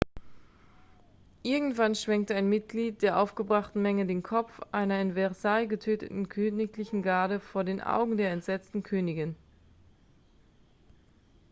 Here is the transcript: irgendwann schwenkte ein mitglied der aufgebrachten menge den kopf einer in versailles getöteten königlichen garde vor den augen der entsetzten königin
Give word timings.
irgendwann 1.43 1.93
schwenkte 1.93 2.33
ein 2.33 2.49
mitglied 2.49 3.03
der 3.03 3.19
aufgebrachten 3.21 3.83
menge 3.83 4.07
den 4.07 4.23
kopf 4.23 4.59
einer 4.71 4.99
in 4.99 5.13
versailles 5.13 5.69
getöteten 5.69 6.27
königlichen 6.27 7.03
garde 7.03 7.39
vor 7.39 7.63
den 7.63 7.81
augen 7.81 8.17
der 8.17 8.31
entsetzten 8.31 8.81
königin 8.81 9.35